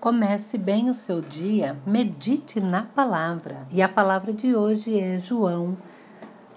[0.00, 3.66] Comece bem o seu dia, medite na palavra.
[3.70, 5.76] E a palavra de hoje é João,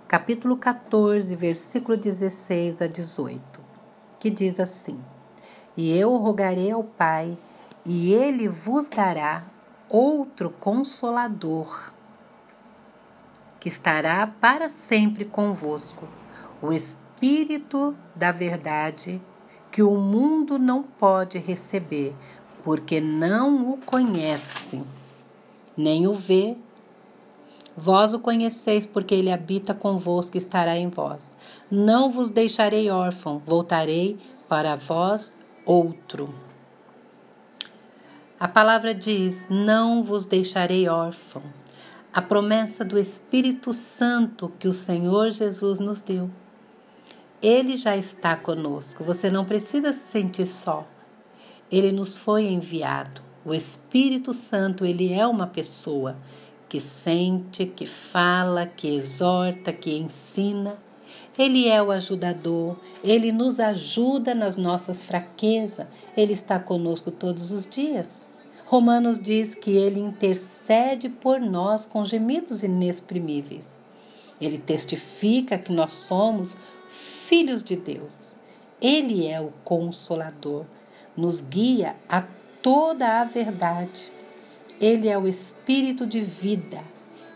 [0.07, 3.41] capítulo 14, versículo 16 a 18,
[4.17, 4.97] que diz assim:
[5.75, 7.37] E eu rogarei ao Pai,
[7.85, 9.43] e ele vos dará
[9.89, 11.91] outro consolador,
[13.59, 16.07] que estará para sempre convosco,
[16.61, 19.21] o Espírito da Verdade,
[19.69, 22.15] que o mundo não pode receber
[22.63, 24.81] porque não o conhece,
[25.75, 26.55] nem o vê.
[27.75, 31.29] Vós o conheceis, porque ele habita convosco e estará em vós.
[31.69, 36.33] Não vos deixarei órfão, voltarei para vós outro.
[38.39, 41.41] A palavra diz: Não vos deixarei órfão.
[42.13, 46.29] A promessa do Espírito Santo que o Senhor Jesus nos deu.
[47.41, 50.87] Ele já está conosco, você não precisa se sentir só.
[51.73, 53.19] Ele nos foi enviado.
[53.43, 56.15] O Espírito Santo, ele é uma pessoa
[56.69, 60.77] que sente, que fala, que exorta, que ensina.
[61.35, 67.65] Ele é o ajudador, ele nos ajuda nas nossas fraquezas, ele está conosco todos os
[67.65, 68.21] dias.
[68.67, 73.75] Romanos diz que ele intercede por nós com gemidos inexprimíveis.
[74.39, 76.55] Ele testifica que nós somos
[76.87, 78.37] filhos de Deus.
[78.79, 80.65] Ele é o consolador
[81.15, 82.23] nos guia a
[82.61, 84.11] toda a verdade.
[84.79, 86.79] Ele é o Espírito de vida.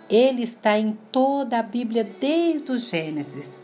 [0.09, 3.59] Ele está em toda a Bíblia desde o Gênesis.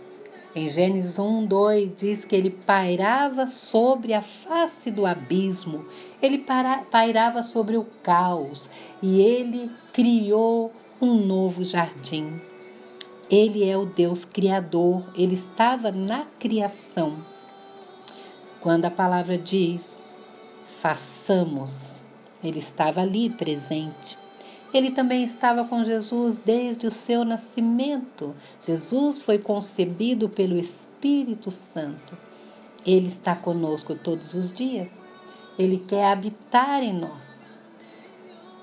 [0.55, 5.83] Em Gênesis 1, 2 diz que ele pairava sobre a face do abismo,
[6.21, 6.45] ele
[6.91, 8.69] pairava sobre o caos
[9.01, 12.39] e ele criou um novo jardim.
[13.31, 17.32] Ele é o Deus Criador, ele estava na criação.
[18.63, 20.01] Quando a palavra diz
[20.63, 22.01] façamos.
[22.41, 24.17] Ele estava ali presente.
[24.73, 28.33] Ele também estava com Jesus desde o seu nascimento.
[28.61, 32.17] Jesus foi concebido pelo Espírito Santo.
[32.85, 34.89] Ele está conosco todos os dias.
[35.59, 37.33] Ele quer habitar em nós.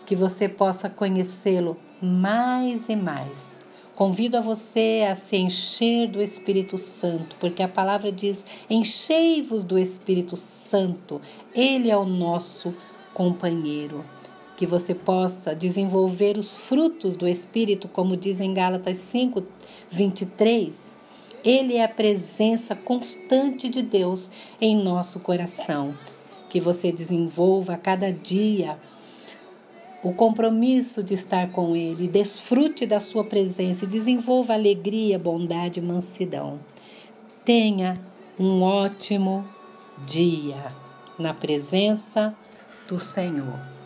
[0.07, 3.61] Que você possa conhecê-lo mais e mais.
[3.95, 9.79] Convido a você a se encher do Espírito Santo, porque a palavra diz: enchei-vos do
[9.79, 11.21] Espírito Santo,
[11.55, 12.75] ele é o nosso
[13.13, 14.05] companheiro.
[14.57, 19.43] Que você possa desenvolver os frutos do Espírito, como diz em Gálatas 5,
[19.91, 20.95] 23.
[21.43, 24.29] Ele é a presença constante de Deus
[24.61, 25.95] em nosso coração.
[26.51, 28.79] Que você desenvolva a cada dia
[30.03, 35.83] o compromisso de estar com Ele, desfrute da Sua presença e desenvolva alegria, bondade e
[35.83, 36.61] mansidão.
[37.45, 38.01] Tenha
[38.39, 39.47] um ótimo
[40.07, 40.75] dia
[41.19, 42.35] na presença
[42.89, 43.80] do Senhor.